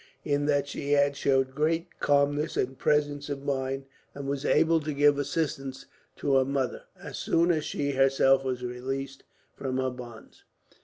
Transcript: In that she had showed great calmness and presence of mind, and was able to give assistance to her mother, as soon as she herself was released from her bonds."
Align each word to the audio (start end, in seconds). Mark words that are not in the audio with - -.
In 0.25 0.47
that 0.47 0.67
she 0.67 0.93
had 0.93 1.15
showed 1.15 1.53
great 1.53 1.99
calmness 1.99 2.57
and 2.57 2.75
presence 2.79 3.29
of 3.29 3.43
mind, 3.45 3.85
and 4.15 4.27
was 4.27 4.45
able 4.47 4.79
to 4.79 4.93
give 4.95 5.19
assistance 5.19 5.85
to 6.15 6.37
her 6.37 6.43
mother, 6.43 6.85
as 6.99 7.19
soon 7.19 7.51
as 7.51 7.65
she 7.65 7.91
herself 7.91 8.43
was 8.43 8.63
released 8.63 9.21
from 9.53 9.77
her 9.77 9.91
bonds." 9.91 10.43